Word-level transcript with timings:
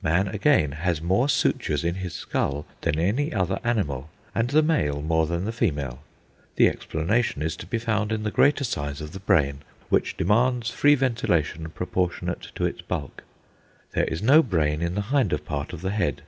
Man 0.00 0.28
again 0.28 0.70
has 0.70 1.02
more 1.02 1.28
sutures 1.28 1.82
in 1.82 1.96
his 1.96 2.14
skull 2.14 2.66
than 2.82 3.00
any 3.00 3.32
other 3.32 3.58
animal, 3.64 4.10
and 4.32 4.48
the 4.48 4.62
male 4.62 5.02
more 5.02 5.26
than 5.26 5.44
the 5.44 5.50
female. 5.50 6.04
The 6.54 6.68
explanation 6.68 7.42
is 7.42 7.56
to 7.56 7.66
be 7.66 7.78
found 7.80 8.12
in 8.12 8.22
the 8.22 8.30
greater 8.30 8.62
size 8.62 9.00
of 9.00 9.10
the 9.10 9.18
brain, 9.18 9.62
which 9.88 10.16
demands 10.16 10.70
free 10.70 10.94
ventilation 10.94 11.68
proportionate 11.70 12.52
to 12.54 12.64
its 12.64 12.80
bulk.... 12.82 13.24
There 13.90 14.04
is 14.04 14.22
no 14.22 14.40
brain 14.40 14.82
in 14.82 14.94
the 14.94 15.02
hinder 15.02 15.38
part 15.38 15.72
of 15.72 15.80
the 15.82 15.90
head.... 15.90 16.22